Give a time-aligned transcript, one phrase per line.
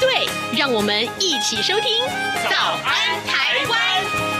[0.00, 2.04] 对，让我们一起收听
[2.50, 4.30] 《早安台湾》。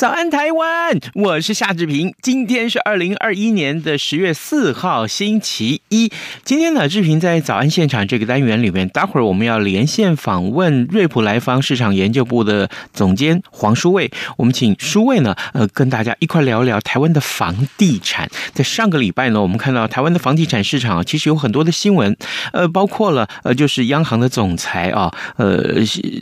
[0.00, 0.98] 早安，台湾！
[1.12, 2.14] 我是夏志平。
[2.22, 6.10] 今天是二零二一年的十月四号，星期一。
[6.42, 14.10] 今天呢，志平在早安现场这个单元里面，待会儿我们要连线访问瑞普莱方市场研究部的总监黄书卫。
[14.38, 18.26] 我们请书卫呢，呃，跟大家一块聊一聊台湾的房地产。
[18.54, 22.16] 在上个礼拜呢，我们看到台湾的房地产市场其实有很多的新闻，
[22.54, 25.74] 呃，包括了呃，就是央行的总裁啊，呃，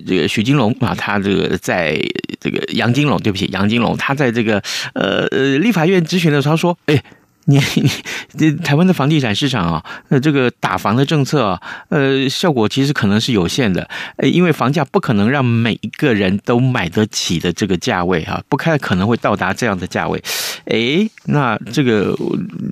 [0.04, 1.96] 这个许金龙啊，他这个在
[2.40, 3.67] 这个杨金龙，对不起，杨。
[3.68, 4.62] 金龙，他在这个
[4.94, 7.02] 呃呃立法院质询的时候说：“哎。”
[7.48, 7.90] 你你
[8.36, 20.22] 这台湾的房地产市场啊，那这个打房的政策啊，呃，效果其实可能是有限的，呃，因为房价不可能让每一个人都买得起的这个价位哈，不太可能会到达这样的价位。
[20.66, 22.14] 哎，那这个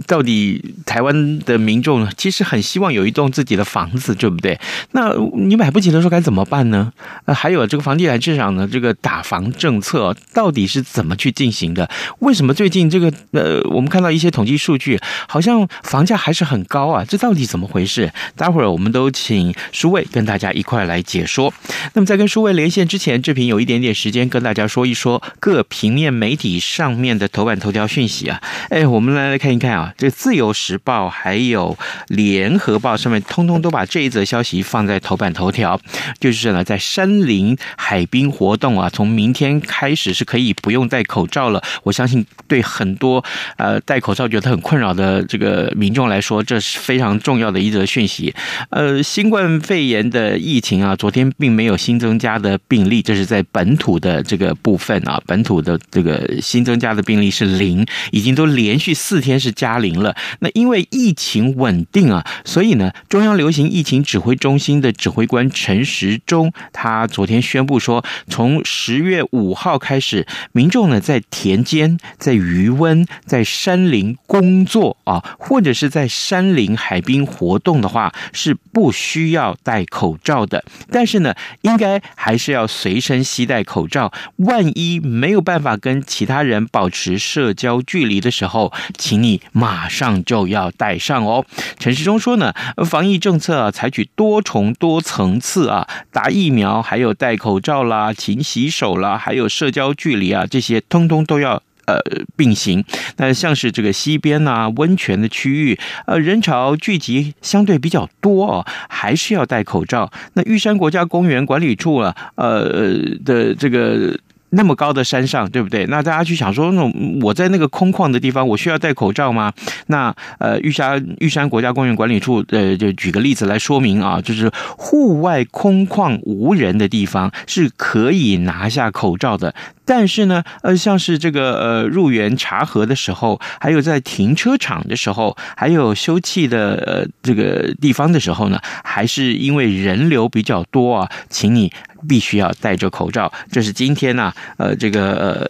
[0.07, 4.59] 到底台湾的民众呢，其实很希望有一栋自己的房子，对不对？
[4.93, 6.93] 那你买不起的时候该怎么办呢？
[7.25, 11.89] 呃，还有这个房地产市场呢，这个打房政策到底是怎么去进行的？
[12.19, 18.13] 为什么最近这个呃，我们看到一些统计数数据好像房价还是很高啊，这到底怎么回事？
[18.35, 21.55] 待会儿我们都请书卫跟大家一块来解说。
[21.95, 28.43] 那么在跟书卫连线之前，志平有一点点时间跟大家说一说各平面媒体上面的头版头条讯息啊。
[28.71, 31.77] 哎，我们来来看一看啊，这《自由时报》还有
[32.09, 35.81] 《联合报》上面通通都把这一则消息放在头版头条，
[36.19, 41.63] 就是呢，在山林海滨活动啊，从明天开始是可以不用戴口罩了。
[41.85, 43.23] 我相信对很多
[43.59, 48.35] 呃戴口罩觉得困扰的这个民众来说，这是非常重要的一则讯息。
[48.71, 60.15] 呃，新冠肺炎的疫情啊，昨天并没有新增加的病例，这是在本土的这个部分啊，本土的这个新增加的病例是零，已经都连续四天是加零了。
[60.41, 80.65] 那因为疫情稳定啊，所以呢，中央流行疫情指挥中心的指挥官陈时中，他昨天宣布说，从十月五号开始，民众呢在田间、在余温、在山林公工作啊，或者是在山林海滨活动的话，是不需要戴口罩的。
[80.93, 84.13] 但是呢，应该还是要随身携带口罩。
[84.37, 91.45] 万一没有办法跟其他人保持社交距离的时候，请你马上就要戴上哦。
[91.81, 92.55] 陈世忠说呢，
[92.89, 101.61] 防疫政策，采取多重多层次啊，打疫苗，还有戴口罩啦，勤洗手啦，还有社交距离啊，这些通通都要。
[101.87, 102.01] 呃，
[102.37, 102.85] 并行。
[103.17, 110.11] 那像是这个西边啊、温泉的区域，呃，人潮聚集相对比较多哦，还是要戴口罩。
[110.35, 114.19] 那玉山国家公园管理处啊，呃的这个。
[114.51, 115.85] 那么高的山上，对不对？
[115.87, 119.53] 那大家去想说，那我在那个空旷的地方，我需要戴口罩吗？
[119.89, 129.53] 那呃，玉山玉山国家公园管理处呃，就举个例子来说明啊，就是户外空旷无人的地方是可以拿下口罩的，
[129.87, 141.73] 但是呢，呃，像是这个呃入园查核的时候，还有在停车场的时候，还有休憩的呃这个地方的时候呢，还是因为人流比较多啊，请你。
[142.07, 145.49] 必须要戴着口罩，这是今天呢、呃，这个呃，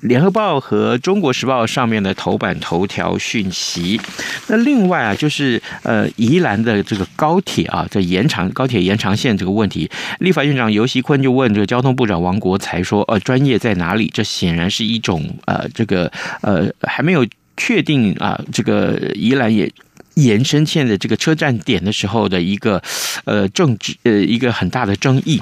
[0.00, 4.00] 联合报和中国时报上面的头版头条讯息。
[4.46, 9.90] 那另外啊，就是呃，宜兰的这个高铁啊，在延长高铁延长线这个问题，
[10.20, 14.10] 立法院长游锡堃就问这个交通部长王国材说，呃，专业在哪里？
[14.12, 16.10] 这显然是一种呃，这个
[16.42, 17.24] 呃，还没有
[17.56, 19.70] 确定啊，这个宜兰也。
[20.14, 22.82] 延伸线的这个车站点的时候的一个
[23.24, 25.40] 呃政治呃一个很大的争议。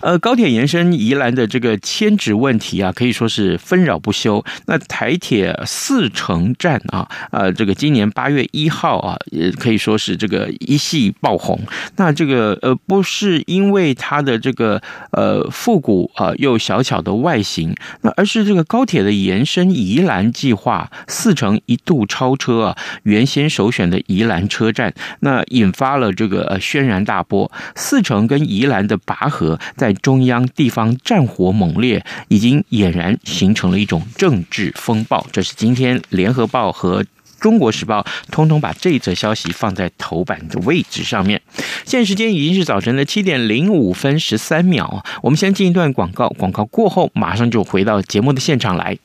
[0.00, 4.44] 呃，高铁延伸宜兰的这个迁址问题啊，可以说是纷扰不休。
[4.66, 11.58] 那台铁四城站啊，呃，这个今年八月一号啊，也可以说是这个一夕爆红。
[11.96, 14.80] 那这个呃，不是因为它的这个
[15.12, 27.50] 呃复古啊又小巧的外形，那而是这个高铁的延伸宜兰计划，四城一度超车啊，原先首选的宜兰车站，那引发了这个呃轩然大波。
[27.74, 29.51] 四城跟宜兰的拔河。
[29.76, 35.26] 在中央地方战火猛烈，已经俨然形成了一种政治风暴。
[35.32, 37.04] 这是今天联合报和
[37.40, 41.42] 中国时报，通通把这则消息放在头版的位置上面。
[41.84, 48.96] 现在时间已经是早晨的七点零五分十三秒，我们先进一段广告，广告过后马上就回到节目的现场来。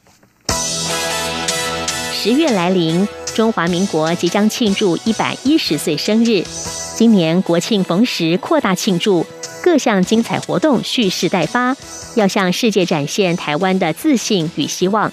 [2.13, 6.43] 十月来临，中华民国即将庆祝一百一十岁生日。
[6.95, 9.23] 今年国庆逢时，扩大庆祝，
[9.61, 11.75] 各项精彩活动蓄势待发，
[12.15, 15.11] 要向世界展现台湾的自信与希望。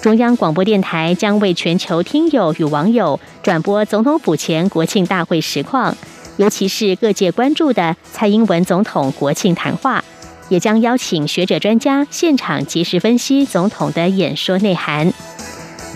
[0.00, 5.96] 中央广播电台将为全球听友与网友转播总统府前国庆大会实况，
[6.36, 10.04] 尤其是各界关注的蔡英文总统国庆谈话，
[10.48, 15.12] 也将邀请学者专家现场及时分析总统的演说内涵。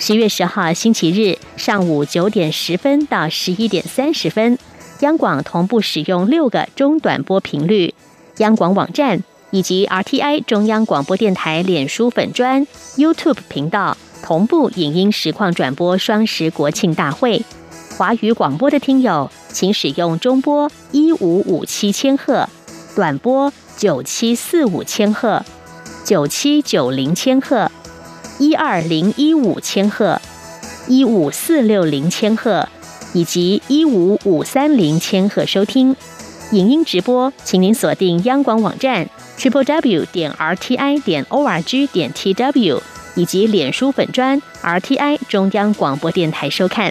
[0.01, 4.59] 十月十号星期日上午九点十分到十一点三十分，
[5.01, 7.93] 央广同步使用六个中短波频率，
[8.39, 9.23] 央广网站。
[9.51, 12.65] 以及 RTI 中央广播电台脸书粉专、
[12.97, 17.43] YouTube 频道同步影音实况转播双十国庆大会。
[17.99, 22.49] 华语广播的听友，请使用中波一五五七千赫、
[22.95, 25.45] 短波九七四五千赫、
[26.05, 27.73] 九七九零千赫、
[28.41, 30.19] 一二零一五千赫、
[30.89, 32.67] 一五四六零千赫
[33.13, 35.95] 以及一五五三零千赫收听。
[36.53, 39.07] 影音直播，请您锁定央广网站。
[39.39, 42.83] triple w 点 r t i 点 o r g 点 t w
[43.15, 46.91] 以及脸书粉专 r t i 中央广播电台收看。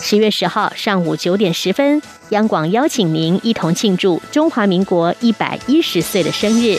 [0.00, 6.78] 十月十号上午九点十分，央广邀请您一同庆祝中华民国一百一十岁的生日。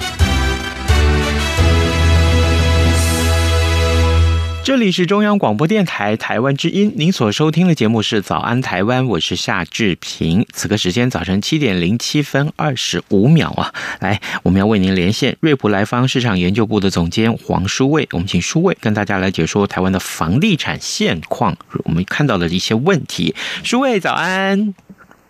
[4.71, 10.45] 这里是中央广播电台台湾之音，您所收听的节目是《早安台湾》，我是夏志平。
[10.53, 23.35] 此刻时间早晨七点零七分二十五秒啊，来，我们要为您连线瑞普莱方市场研究部的总监黄书卫，我们请书卫跟大家来解说台湾的房地产现况，我们看到的一些问题。
[23.63, 24.73] 书卫早安。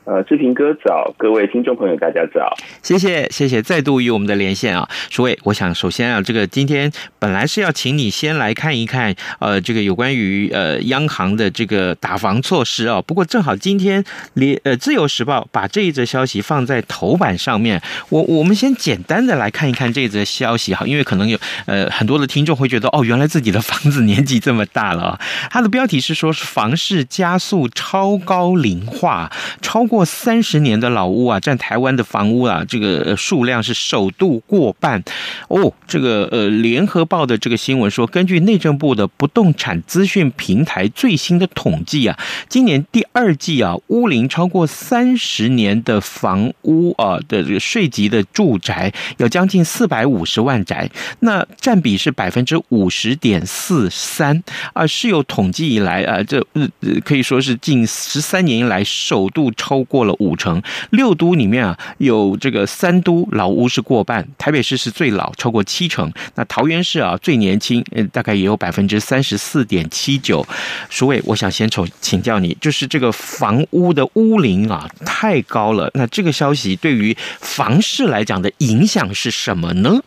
[0.03, 14.03] 呃，志平哥早，各位听众朋友，大家早，谢谢谢谢，再度与我们的连线啊，诸位，我想首先啊，这个今天本来是要请你先来看一看，呃，这个有关于呃央行的这个打房措施啊，不过正好今天
[14.33, 21.37] 连呃自由时报把这一则消息放在头版上面，我我们先简单的来看一看这则消息哈，因为可能有
[21.67, 25.19] 呃很多的听众会觉得哦，原来自己的房子年纪这么大了，
[25.51, 29.31] 它的标题是说是房市加速超高龄化，
[29.61, 29.85] 超。
[29.91, 35.03] 过三十年的老屋啊，占台湾的房屋啊，这个数量是首度过半
[35.49, 35.73] 哦。
[35.85, 42.17] 这个呃，联合报的这个新闻说，根据内政部的不动产资讯平台最新的统计啊，
[42.47, 50.89] 今年第二季啊，屋龄超过三十年的房屋啊的这个税级的住宅有将近四百五十万宅，
[51.19, 54.41] 那占比是百分之五十点四三
[54.71, 56.65] 啊，是有统计以来啊，这呃
[57.03, 59.80] 可以说是近十三年以来首度超。
[59.83, 60.61] 过了五成，
[60.91, 66.11] 六都里面啊，有这个三都老屋是过半，台北市是最老，超过七成。
[66.35, 70.45] 那桃园市啊最年轻，呃，大概也有百分之三十四点七九。
[70.89, 80.01] 书卫，我想先从请教你，就是这个房屋的屋龄啊太高了，那这个消息对于房市来讲的影响是什么呢？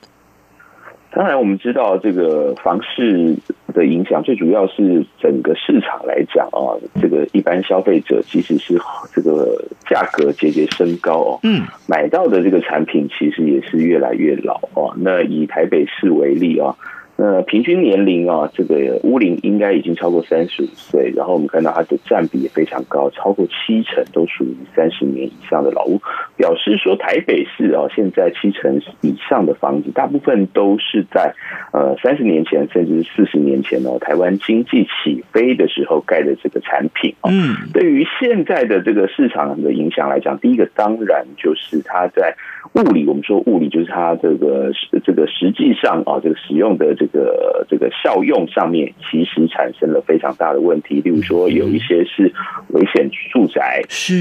[1.14, 3.36] 当然，我们知道这个房市
[3.72, 8.76] 的影响，最主要是整个市场来讲啊，这个一般消费者其实是
[9.12, 14.92] 这个价格节节升高哦，嗯，买到的这个产品其实也是越来越老哦。
[14.98, 16.74] 那以台北市为例啊。
[17.16, 26.00] 那平均年龄啊，这个屋龄应该已经超过三十五岁，然后我们看到它的占比也非常高，超过七成都属于三十年以上的老屋，
[26.36, 31.34] 表示说台北市啊，现在七成以上的房子，大部分都是在
[31.72, 37.30] 呃三十年前甚至是四十年前哦，台湾经济起飞的时候盖的这个产品啊。
[37.30, 42.34] 嗯，对于现在的这个市场的影响来讲，第一个当然就是它在。
[42.72, 44.72] 物理，我们说物理就是它这个
[45.04, 51.00] 这个实际上啊，这个使用的这个这个这个效用上面，其实产生了非常大的问题。
[51.02, 52.32] 例如说，有一些是
[52.68, 54.18] 危险住宅，是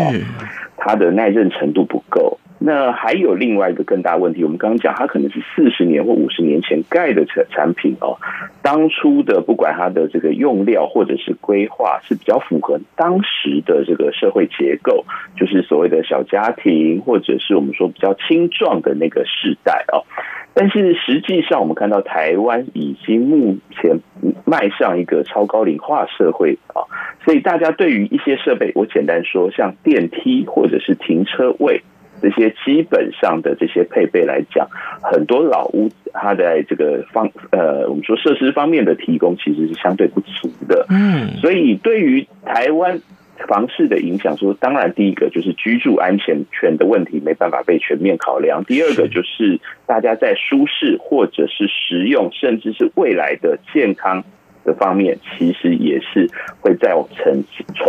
[0.75, 2.40] 它的耐震程度不够。
[2.66, 8.18] 那还有另外一个更大问题，我们刚刚讲，它可能是四十年或五十年前盖的产产品哦，
[8.62, 20.06] 当初的不管它的这个用料或者是规划是比较符合当时的这个社会结构，就是所谓的小家庭或者是我们说比较青壮的那个世代哦。
[20.53, 24.00] 但是实际上，我们看到台湾已经目前
[24.45, 26.86] 迈向一个超高龄化社会啊，
[27.25, 31.81] 所以大家对于一些设备，我简单说，像电梯或者是停车位
[32.22, 34.67] 这些基本上的这些配备来讲，
[35.01, 40.86] 很多老屋它在这个方呃，我们说设施方面的提供其实是相对不足的。
[40.89, 43.01] 嗯，所以对于台湾。
[43.48, 54.24] 房市的影响，说当然第一个就是居住安全权的问题没办法被全面考量，第二个就是大家在舒适或者是实用，甚至是未来的健康
[54.63, 56.30] 的方面，其实也是
[56.62, 57.44] 会造成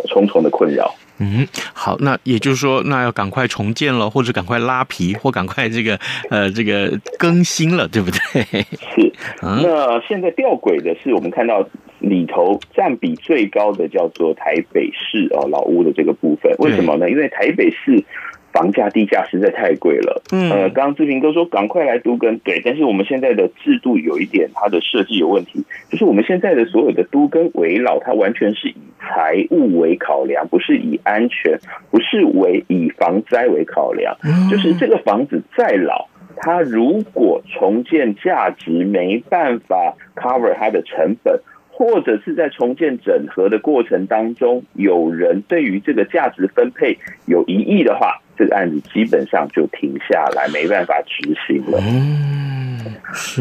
[0.06, 0.94] 重重的困扰。
[1.18, 5.96] 嗯，好，那也就是说，那要赶快重建了，或者赶快拉皮，或赶快这个
[6.30, 8.42] 呃这个更新了，对不对？
[8.42, 9.12] 是。
[9.40, 11.68] 那现在吊诡的是，我们看到。
[12.08, 17.10] 里头占比最高的叫做台北市哦，老屋的这个部分，为什么呢？
[17.10, 18.04] 因为台北市
[18.52, 20.22] 房价地价实在太贵了。
[20.30, 31.58] 嗯，呃，刚刚志平哥说赶快来都更，对，但是我们现在的制度有一点它的设计有问题，就是我们现在的所有的都更围老，它完全是以财务为考量，不是以安全，
[31.90, 34.16] 不是为以防灾为考量。
[34.50, 36.06] 就是这个房子再老，
[36.36, 41.40] 它如果重建价值没办法 cover 它的成本。
[41.76, 51.80] 或者是在重建整合的过程当中，有人对于这个价值分配有疑义的话，这个案子基本上就停下来，没办法执行了。
[51.82, 52.78] 嗯，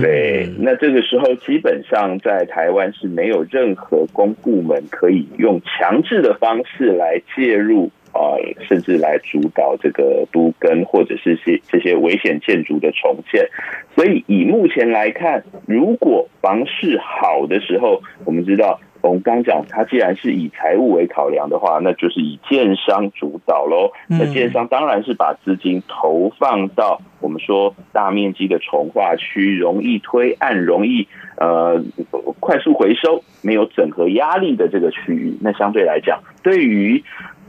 [0.01, 0.49] 对。
[0.57, 7.91] 那这个时候，基本上在台湾是没有任何公部门可以用强制的方式来介入。
[8.13, 13.49] 啊，甚至来主导这个都根，或者是些这些危险建筑的重建。
[13.95, 23.91] 所以以目前来看，如果房市好的时候，我们知道，我们刚讲，它既然是以财务为考量的话，那就是以建商主导喽。
[24.07, 31.83] 那建商当然是把资金投放到我们说大面积的重化区，容易推案，容易呃
[32.39, 35.37] 快速回收，没有整合压力的这个区域。
[35.41, 37.03] 那相对来讲，对于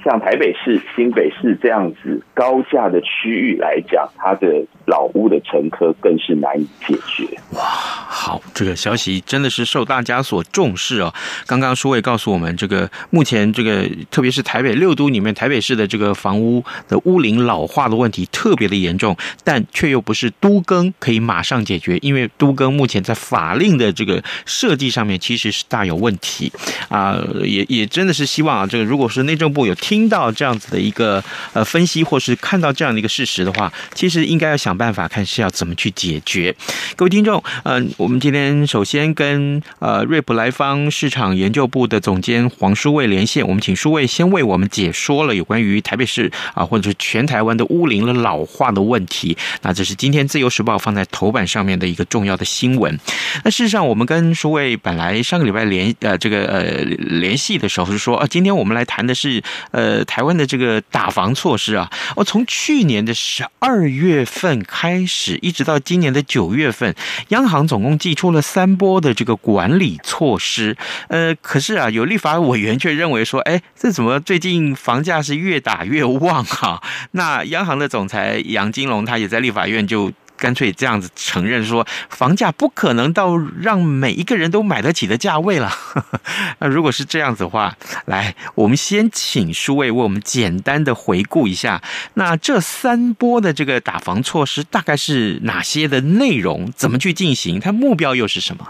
[0.04, 7.24] 像台北市、新北市这样子高价的区域来讲，它的老屋的乘客更是难以解决。
[7.54, 11.12] 哇，好，这个消息真的是受大家所重视哦。
[11.44, 19.14] 刚刚书伟告诉我们，这个目前这个特别是台北六都里面，台北市的这个房屋的屋龄老化的问题特别的严重，
[19.44, 26.50] 但却又不是都更可以马上解决，因为都更目前在法令的这个设计上面其实是大有问题
[26.88, 27.22] 啊。
[27.42, 30.08] 也也真的是希望啊，这个如果是内政部有听。
[30.14, 36.54] 到这样子的一个呃分析，或是看到这样的一个事实的话，其实应该要想办法看是要怎么去解决。
[36.94, 49.36] 各位听众，嗯、我们们今天首先跟呃瑞普莱方市场研究部的总监黄书卫连线，我们请书卫先为我们解说了有关于台北市啊，或者是全台湾的屋龄的老化的问题。
[49.62, 52.98] 那这是今天自由时报放在头版上面的一个重要的新闻。
[53.42, 59.42] 那事实上，我们跟书卫本来上个礼拜联呃这个呃联系的时候是说啊，今天我们来谈的是
[59.72, 60.02] 呃。
[60.04, 66.94] 台湾的这个打房措施啊，我从去年的十二月份开始，一直到今年的九月份，
[67.28, 70.76] 央行总共祭出了三波的这个管理措施。
[71.08, 76.82] 呃，可是啊，有立法委员却认为说，哎，这怎么最近房价是越打越旺哈？
[77.12, 80.12] 那央行的总裁杨金龙他也在立法院就。
[80.44, 85.70] 干脆这样子承认说，房价不可能到让每一个人都买得起的价位了。
[86.60, 87.74] 那如果是这样子的话，
[88.04, 91.80] 来，我们先请舒卫为我们简单的回顾一下，
[92.12, 98.68] 那这三波的这个打房措施大概是哪些的内容，怎么去进行，它目标又是什么？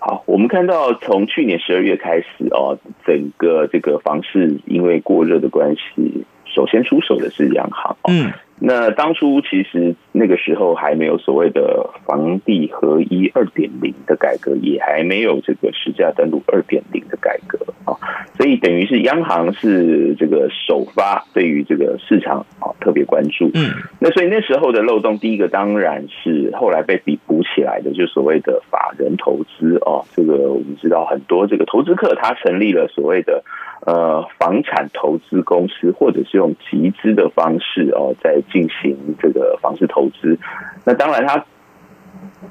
[0.00, 2.76] 好，我们看到从去年十二月开始哦，
[3.06, 7.96] 整个这个房市因为过热的关系，首先出手的是央行。
[8.08, 8.32] 嗯。
[8.62, 17.96] 那当初其实那个时候还没有所谓的房地合一二点零的改革，也还没有这个实价登录二点零的改革啊，
[18.36, 23.50] 所以等于是央行是这个首发，对于这个市场啊特别关注。
[23.54, 33.42] 嗯，那所以那时候的漏洞，第一个当然是后来被补补起来的，就所谓的法人投资哦，这个我们知道很多这个投资客他成立了所谓的。
[33.86, 40.38] 呃，房产投资公司，或者是用集资的方式哦，在进行这个房市投资。
[40.84, 41.44] 那当然，他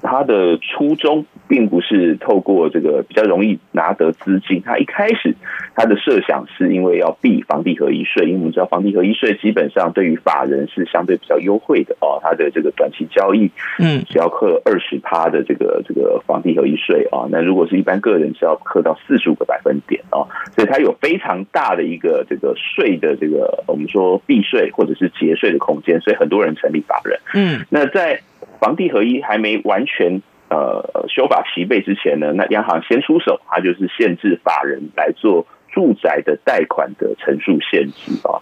[0.01, 4.61] 他的初衷并不是透过这个比较容易拿得资金。
[4.63, 5.35] 他一开始
[5.75, 28.21] 他的设想是因为要避房地合一税，因为我们知道房地合一税基本上对于法人是相对比较优惠的哦，他的这个短期交易，嗯，只要课二十趴的这个这个房地合一税啊，那如果是一般个人是要课到四十五个百分点哦，所以它有非常大的一个这个税的这个我们说避税或者是节税的空间，所以很多人成立法人，嗯，那在
[28.59, 30.21] 房地合一还没完全。
[30.49, 38.41] 呃，修法齐备之前呢，那央行先出手，它就是限制法人来做住宅的贷款的成数限制啊。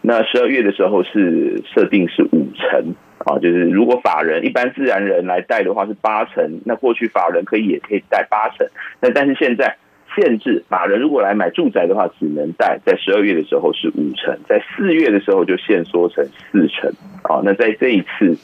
[0.00, 8.66] 那十二月的时候是设定是五成啊，就是如果法人一般自然人来贷的话是八成，那过去法人可以也可以贷八成，
[9.02, 9.76] 那但是现在
[10.16, 16.90] 限制法人如果来买住宅的话，只能贷在十二月的时候是五成，在四月的时候就限缩成四成
[17.24, 17.42] 啊。
[17.44, 18.38] 那在这一次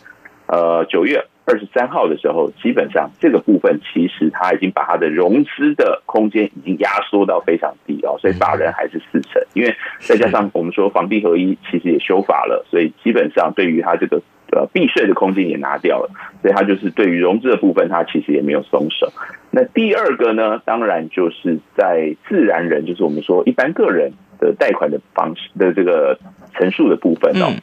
[0.46, 1.24] 呃九月。
[1.48, 14.20] 二十三号的时候，基本上这个部分其实他已经把他的融资的空间已经压缩到非常低哦，所以法人还是四成，因为再加上我们说房地合一其实也修法了，所以基本上对于他这个
[14.52, 16.10] 呃避税的空间也拿掉了，
[16.42, 19.10] 所以他就是对于融资的部分，他其实也没有松手。
[19.50, 26.18] 那第二个呢，当然就是在自然人，就是我们说一般个人的贷款的方式的这个
[26.52, 27.56] 陈述的部分哦。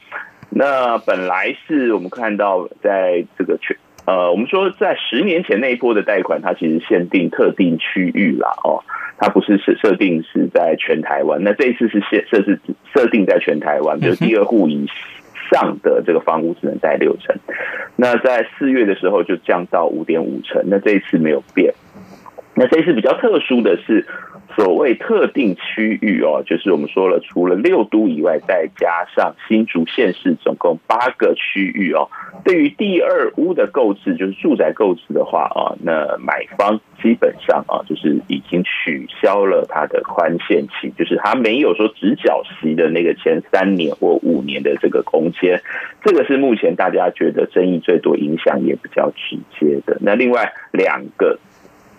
[0.50, 3.76] 那本来是我们看到，在这个全
[4.06, 8.82] 呃，我们说在十年前那一波的贷款，它其实限定特定区域啦，哦，
[9.18, 11.42] 它不是设设定是在全台湾。
[11.42, 12.58] 那这一次是限设置
[12.94, 14.86] 设定在全台湾，就是第二户以
[15.50, 17.36] 上的这个房屋只能贷六成。
[17.96, 21.74] 那在四月的时候就降到五点五成，那这一次没有变。
[22.54, 24.06] 那这一次比较特殊的是。
[24.56, 32.08] 所谓特定区域哦，就是我们说了，除了六都以外，再加上新竹县市，总共八个区域哦。
[32.42, 45.60] 对于第二屋的购置，就是住宅购置的话啊，那买方基本上啊，就是已经取消了它的宽限期，就是它没有说直缴息的那个前三年或五年的这个空间。
[46.02, 49.98] 这个是目前大家觉得争议最多、影响也比较直接的。
[50.00, 51.38] 那另外两个，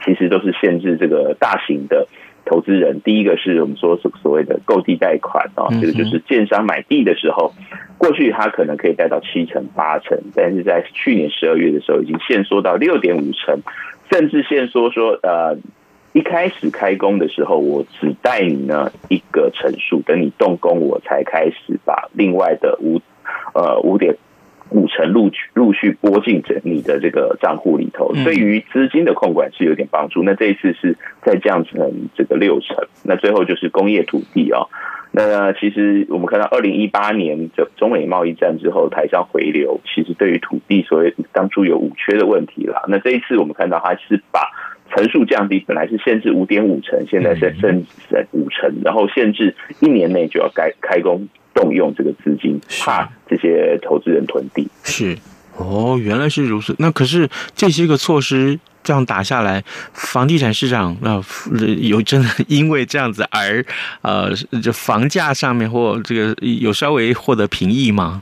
[0.04, 2.08] 其实都是限制这个大型的。
[2.50, 7.54] 投资人，第一个是我们说所所谓的购地贷款啊，这个就是建商买地的时候，
[7.98, 13.60] 过去他可能可以贷到七成八成，但是在去年十二月的时候，已经限缩到六点五成，
[14.10, 15.58] 甚至限缩说，呃，
[16.14, 23.02] 一开始开工的时候，我只贷你呢一个成数，等你动工，我才开始把另外的五
[23.54, 24.16] 呃五点。
[24.70, 30.24] 五成陆续陆续拨进整你的这个账户里头，对于资金的控管是有点帮助。
[30.24, 34.68] 那这一次是再降成这个六成，那最后就是工业土地哦。
[35.12, 42.84] 那其实我们看到二零一八年这中美贸易战之后，台商回流，其实对于土地所谓当初有五缺的问题啦。
[42.88, 44.52] 那这一次我们看到它是把
[44.90, 51.28] 层数降低，本来是限制五点五成，现在是升成五成，然后限制一年内就要开开工。
[51.58, 54.70] 动用这个资金，怕这些投资人囤地。
[54.84, 55.18] 是
[55.58, 56.76] 哦，原来是如此。
[56.78, 61.20] 那可是这些个措施这样打下来，房地产市场那
[61.80, 63.66] 有真的因为这样子而
[64.02, 68.22] 呃，这房价上面或这个有稍微获得平抑吗？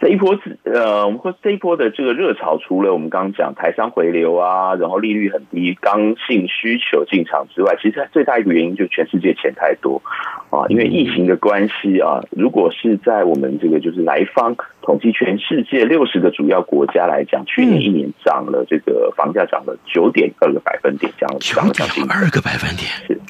[0.00, 0.34] 这一波
[0.64, 10.00] 呃，我们说这一波的这个热潮，除了我们刚刚讲台商回流啊，然后利率很低，刚性需求进场之外，其实最大一个原因就是全世界钱太多
[10.48, 12.18] 啊，因为疫情的关系啊。
[12.30, 22.88] 如果是在我们这个就是来方统计全世界六十个主要国家来讲，去年一年涨了这个房价涨了九点二个百分点，涨了涨了将近二个百分点。
[23.06, 23.20] 是，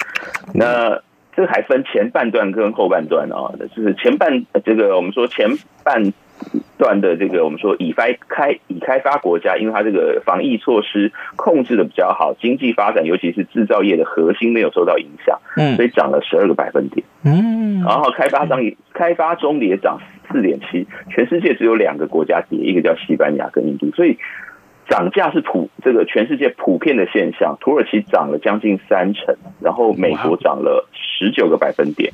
[0.55, 1.03] 那
[1.35, 5.49] 这还分前半段跟后半段啊，就是前半这个我们说前
[5.83, 6.13] 半。
[6.79, 20.01] 段的这个我们说已开开已开发国家，因为它这个防疫措施控制的比较好，经济发展尤其是制造业的核心没有受到影响，嗯，所以涨了十二个百分点，嗯，然后开发商也开发中也涨
[20.31, 24.17] 四点七，全世界只有两个国家跌，一个叫西班牙跟印度，所以
[24.89, 27.59] 涨价是普这个全世界普遍的现象。
[27.61, 32.11] 土耳其涨了将近三成，然后美国涨了十九个百分点，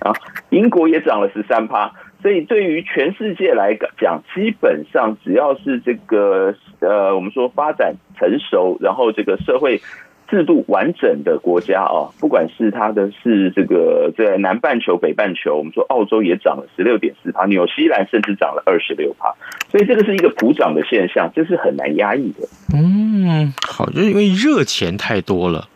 [0.00, 0.12] 啊，
[0.50, 1.92] 英国也涨了十三趴。
[2.24, 9.82] 所以，对于全世界来讲，基本上只要是这个呃，我们说发展成熟，然后这个社会
[10.26, 19.34] 制度完整的国家啊，不管是它的是这个在南半球、北半球，我们说澳洲也涨了十六点四帕，纽西兰甚至涨了二十六帕，
[19.70, 22.48] 所以这个是一个普涨的现象，这是很难压抑的。
[22.74, 25.68] 嗯，好，就是因为热钱太多了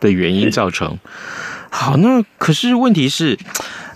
[0.00, 0.96] 的原因造成。
[1.70, 3.36] 好，那可是问题是。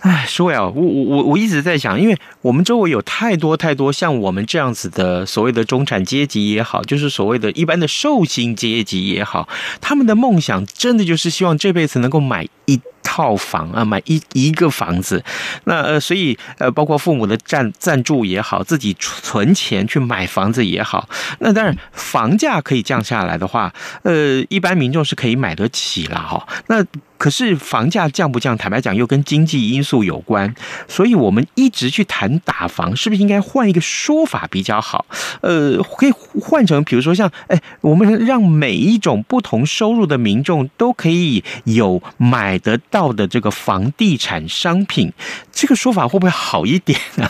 [0.07, 9.49] 哎，说呀，我我我我一直在想，因为我们周围有太多太多像我们这样子的所谓的中产阶级也好，就是所谓的一般的寿星阶级也好，
[9.81, 15.23] 他们的梦想真的就是希望这辈子能够买一套房啊，买一一个房子。
[15.65, 26.45] 那呃，所以呃，包括父母的赞赞助也好，自己存钱去买房子也好，那当然房价可以降下来的话，呃，一般民众是可以买得起了哈。
[26.67, 26.85] 那
[27.17, 30.55] 可是房价降不降，坦白讲又跟经济因素有关，
[30.87, 35.07] 所以我们一直去谈打房，是不是应该换一个说法比较好？
[35.41, 45.13] 呃，可以换成比如说像，哎，我们让每一种不同收入的民众都可以有买得到的这个房地产商品，
[45.53, 47.29] 这个说法会不会好一点呢？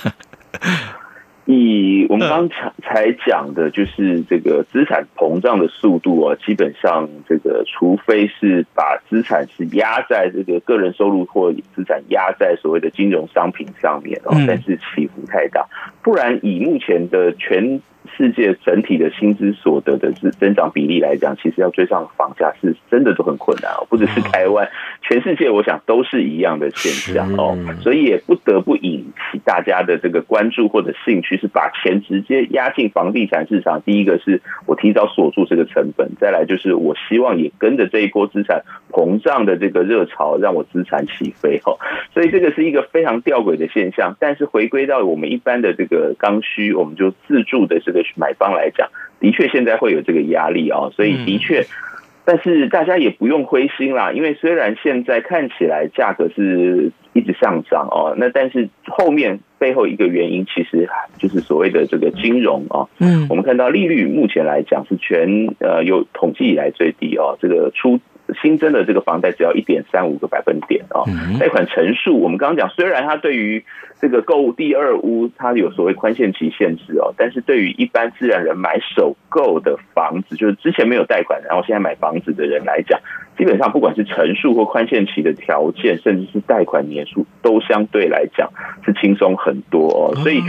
[1.47, 15.67] 以我们刚才才讲的，就是这个资产膨胀的速度啊，基本上这个除非是把资产是压在这个个人收入或资产压在所谓的金融商品上面哦，但是起伏太大，
[16.01, 17.81] 不然以目前的全。
[18.17, 24.69] 世界整体的薪资所得的增增长比例来讲，其实要追上房价是真的都很困难哦，不只是台湾，
[25.03, 33.83] 全世界我想都是一样的现象哦，所以也不得不引起大家的这个关注或者兴趣，是把钱直接压进房地产市场。
[33.83, 41.77] 第一个是我提早锁住这个成本，再来就是我希望也跟着这一波资产膨胀的这个热潮，让我资产起飞哦。
[42.15, 44.17] 所以这个是一个非常吊诡的现象。
[44.21, 47.96] 但是回归到我们一般的这个刚需，我们就自住的这个。
[48.17, 48.89] 买方来讲，
[49.21, 51.65] 的确现在会有这个压力啊，所以的确，
[52.25, 68.01] 但是大家也不用灰心啦，因为虽然现在看起来价格是一直上涨哦，那但是后面背后一个原因，其实就是所谓的这个金融啊，嗯，我们看到利率目前来讲是全呃有统计以来最低哦，这个出。
[68.43, 71.05] 新增的这个房贷只要一点三五个百分点哦，
[71.39, 73.65] 贷款成数我们刚刚讲，虽然它对于
[74.01, 83.01] 这个购第二屋它有所谓宽限期限制哦，但是对于一般自然人买首购的房子，就是之前没有贷款，然后现在买房子的人来讲，
[83.39, 88.51] 基本上不管是成数或宽限期的条件，甚至是贷款年数，都相对来讲
[88.85, 90.43] 是轻松很多哦，所以。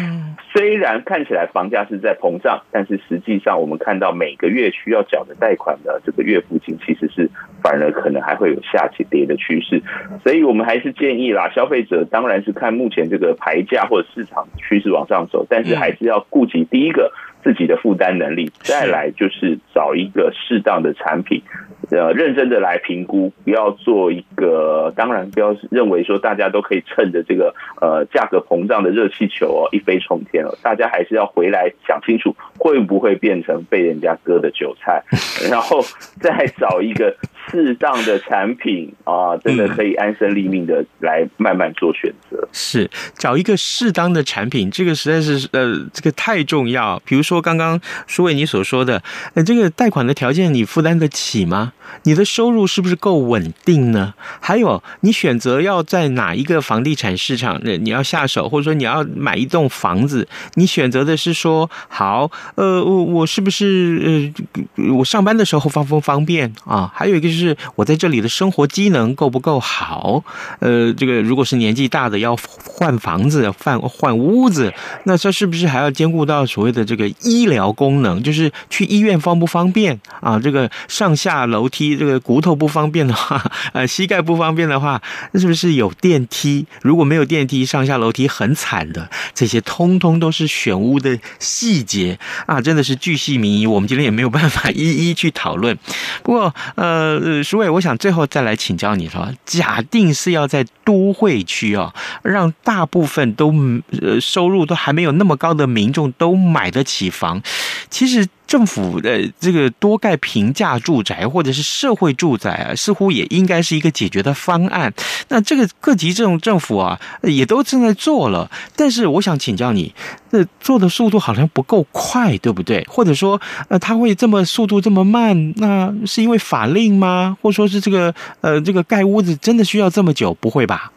[0.58, 7.30] 虽然看起来房价是在膨胀，但是实际上我们看到每个月需要缴的贷款的这个月付金，其实是
[7.62, 9.80] 反而可能还会有下起跌的趋势。
[10.24, 21.44] 所以我们还是建议啦，消费者当然是看目前这个牌价或者市场趋势往上走，但是还是要顾及第一个自己的负担能力，再来就是找一个适当的产品。
[21.90, 35.02] 呃，认真的来评估，不要做一个，当然不要认为说大家都可以趁着这个呃价格膨胀的热气球哦一飞冲天哦，大家还是要回来想清楚，会不会变成被人家割的韭菜，
[35.50, 35.82] 然后
[36.20, 37.16] 再找一个
[37.50, 42.48] 适当的产品啊，真的可以安身立命的来慢慢做选择。
[42.52, 47.02] 是找一个适当的产品，这个实在是呃这个太重要。
[47.06, 49.02] 比如说刚刚书伟你所说的，
[49.34, 51.74] 呃这个贷款的条件你负担得起吗？
[52.04, 54.14] 你的收入是不是够稳定呢？
[54.42, 64.34] 还有，你选择要在哪一个房地产市场，那你要下手，或者说你要买一栋房子，你选择的是说，好，呃，我我是不是
[64.76, 66.92] 呃，我上班的时候方不方便啊？
[66.94, 70.24] 还有一个是就是我在这里的生活机能够不够好？
[70.60, 74.74] 呃，这个如果是年纪大的要换房子、换换屋子，
[75.04, 78.24] 那这是不是还要兼顾到所谓的这个医疗功能？
[78.24, 80.40] 就是去医院方不方便啊？
[80.40, 81.68] 这个上下楼。
[81.70, 85.02] 梯这个骨头不方便的话，呃，膝盖不方便的话，
[85.34, 86.66] 那是不是有电梯？
[86.82, 89.10] 如果没有电梯，上下楼梯很惨的。
[89.36, 93.68] 这些通通都是选屋的细节啊，真的是巨细靡遗。
[93.68, 95.78] 我们今天也没有办法一一去讨论。
[96.24, 103.54] 不过，呃，呃，苏伟，我想最后再来请教你说，假定是要在都会区哦，让大部分都
[104.02, 107.42] 呃收入都还没有那么高的民众都买得起房，
[107.90, 108.26] 其实。
[108.48, 114.92] 政府的这个多盖平价住宅或者是社会住宅啊，似乎也应该是一个解决的方案。
[115.28, 118.50] 那这个各级这种政府啊，也都正在做了。
[118.76, 119.94] 但是我想请教你，
[120.32, 122.84] 这做的速度好像不够快，对不对？
[122.90, 125.54] 或者说，呃，它会这么速度这么慢？
[125.58, 127.38] 那是因为法令吗？
[127.42, 130.34] 或者说是这个呃，这个盖屋子真的需要这么久？
[130.40, 130.92] 不会吧？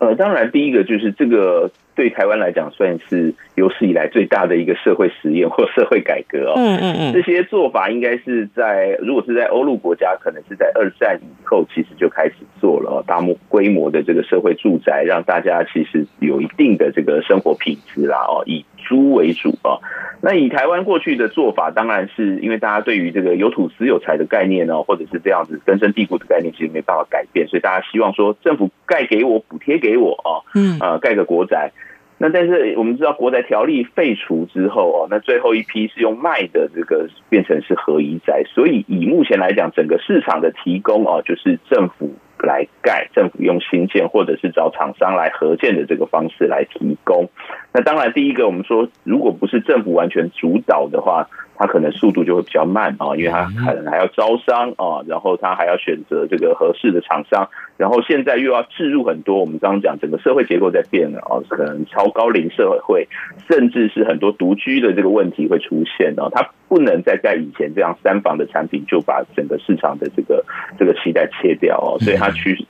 [0.00, 1.70] 呃，当然，第一个就是这个。
[1.96, 6.54] 对台湾来讲，算是有史以来最大的一个社会实验或社会改革哦。
[6.56, 19.78] 嗯嗯嗯，这些做法应该是在如果是在欧陆国家，可能是在二战以后，其实就开始做了大规模的这个社会住宅，让大家其实有一定的这个生活品质啦哦，以猪为主啊。
[20.22, 31.72] 那以台湾过去的做法，当然是因为大家对于这个有土私有财的概念呢，或者是这样子根深蒂固的概念，其实没办法改变，所以大家希望说政府盖给我补贴给我啊，嗯啊，盖个国宅。
[32.18, 47.28] 那但是我们知道国宅条例废除之后哦，那最后一批是用卖的这个变成是合宜宅，所以以目前来讲，整个市场的提供哦，就是政府来盖，政府用新建或者是找厂商来合建的这个方式来提供。
[47.76, 51.28] 那当然，第一个我们说，如果不是政府完全主导的话。
[51.58, 59.40] 它可能速度就会比较慢啊，因为它可能还要招商啊，然后它还要选择这个合适的厂商，然后现在又要置入很多。
[59.40, 63.08] 我们刚刚讲整个社会结构在变了啊，可能超高龄社会，
[63.48, 66.28] 甚至是很多独居的这个问题会出现啊。
[66.30, 70.44] 它不能再在以前这样三房的产品就把整个市场的这个
[70.78, 72.66] 这个期待切掉哦，所以它去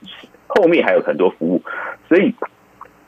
[0.47, 1.61] 后面还有很多服务。
[2.07, 2.33] 所以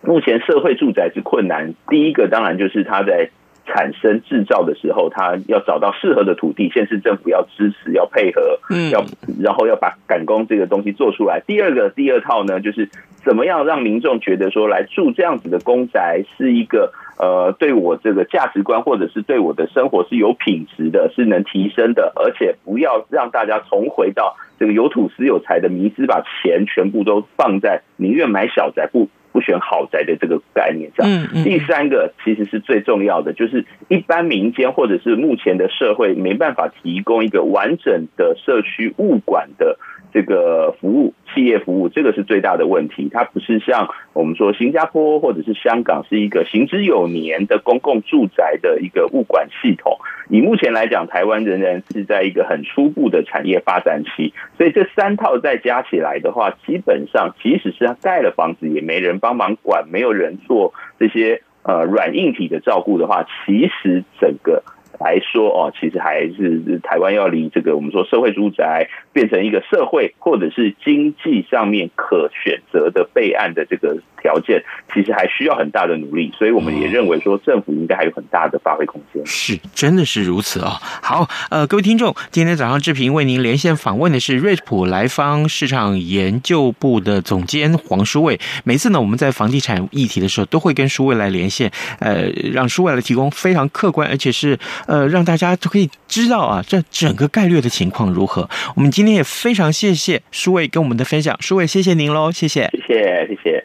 [0.09, 3.29] 目前社会住宅之困难，第一个当然就是它在。
[3.71, 9.05] 产生制造的时候，它要找到适合的土地，县市政府要支持，要配合，嗯要
[9.39, 11.39] 然后要把赶工这个东西做出来。
[11.45, 12.89] 第二个第二套呢，就是
[13.23, 29.07] 怎么样让民众觉得说，来住这样子的公宅是一个呃，对我这个价值观或者是对我的生活是有品质的，是能提升的，而且不要让大家重回到这个有土斯有财的迷思，把钱全部都放在宁愿买小宅不。
[29.31, 31.05] 不选豪宅的这个概念上，
[31.43, 39.77] 第三个其实是最重要的，就是一般民间或者是目前的社会没办法提供一个完整的社区物管的
[40.13, 41.13] 这个服务。
[41.31, 49.99] 企业服务这个是最大的问题，它不是像我们说新加坡或者是香港是一个行之有年的公共住宅的一个物管系统。
[50.27, 64.63] 以目前来讲，台湾仍然是在一个很初步的产业发展期，所以这三套再加起来的话，基本上即使是他盖了房子，也没人帮忙管，没有人做这些呃软硬体的照顾的话，其实整个。
[64.99, 74.61] 来说哦，其实还是台湾要离这个我们说社会住宅变成一个社会或者是经济上面可选择的备案的这个条件，
[74.93, 76.33] 其实还需要很大的努力。
[76.37, 79.25] 所以我们也认为说，政府应该还有很大的发挥空间。
[79.25, 80.75] 是，真的是如此啊、哦！
[81.01, 88.37] 好，呃，各位听众，今天早上志平为您连线访问的是瑞普莱方市场研究部的总监黄书卫。
[88.65, 94.59] 每次呢，我们在房地产议题的时候，都会跟书卫来连线，呃，让书卫来提供非常客观而且是。
[94.89, 98.49] 呃，让大家就可以知道啊，这整个概率的情况如何？
[98.75, 103.63] 我们今天也非常谢谢舒伟跟我们的分享，舒伟谢谢您喽，谢谢，谢谢，谢谢。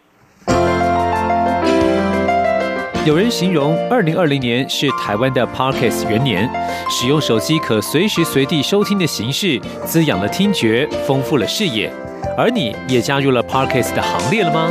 [3.07, 6.47] 有人形容二零二零年是台湾的 Podcast 元年，
[6.91, 11.91] 使用手机可随时随地收听的形式，滋养了听觉，丰富了视野，
[12.37, 14.71] 而你也加入了 Podcast 的行列了吗？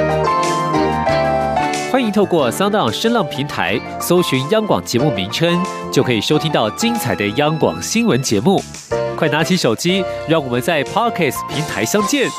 [1.91, 8.63] 欢迎透过 SoundOn 声浪平台搜寻央广节目名称，就可以收听到精彩的央广新闻节目。
[9.17, 12.29] 快拿起手机，让我们在 Podcast 平台相见。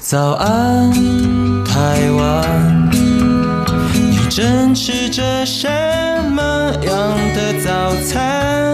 [0.00, 0.90] 早安，
[1.64, 5.68] 台湾，你正吃着什
[6.32, 6.42] 么
[6.82, 8.73] 样的早餐？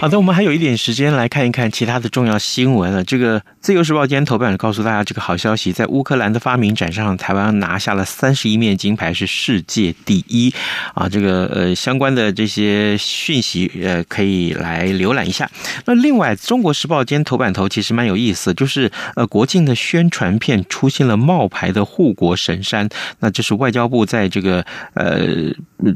[0.00, 3.04] 好的，我们还有一点时间来看一看其他的重要新闻了。
[3.04, 10.50] 这个《自由时报》今天头版告诉大家这个好消息，在乌克兰的发明展上，台湾拿下了三十一面金牌，是世界第一
[10.94, 11.06] 啊！
[11.06, 15.50] 这个呃相关的这些讯息呃可以来浏览一下。
[15.84, 25.26] 那另外，《中国时报》今天头版头其实蛮有意思，就是呃国庆的宣传片出现了冒牌的护国神山，那这是外交部在这个呃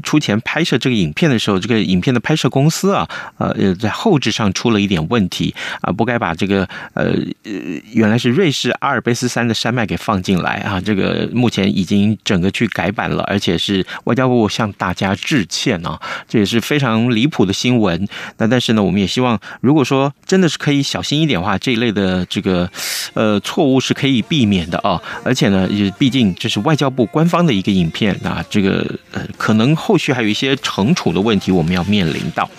[0.03, 3.94] 出钱拍摄这个影片的时候，这个影片的拍摄公司啊呃在。
[3.95, 7.51] 后置上出了一点问题啊，不该把这个呃呃
[7.93, 18.07] 原来是瑞士阿尔卑斯山的山脉给放进来啊，这个目前已经整个去改版了，而且是外交部向大家致歉啊，这也是非常离谱的新闻。
[18.37, 22.69] 那但是呢，我们也希望，如果说真的是可以小心一点的话，这一类的这个
[23.13, 25.01] 呃错误是可以避免的啊。
[25.23, 32.49] 而且呢，也毕竟这是外交部官方的一个影片啊，这个呃可能后续还有一些惩处的问题，我们要面临到。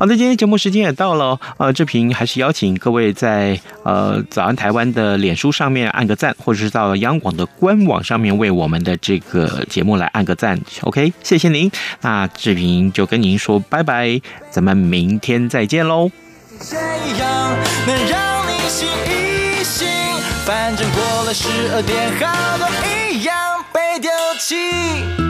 [0.00, 11.70] 好的，今天节目时间也到了，呃，志平还是邀请各位在呃早安台湾的脸书上面按个赞，或者是到央广的官网上面为我们的这个节目来按个赞，OK，谢谢您。
[12.00, 14.18] 那志平就跟您说拜拜，
[14.50, 16.10] 咱们明天再见喽。
[16.58, 19.86] 这样能让你醒一醒，
[20.46, 22.66] 反正过了十二点，好多
[23.12, 23.36] 一样
[23.70, 24.10] 被丢
[24.40, 25.29] 弃。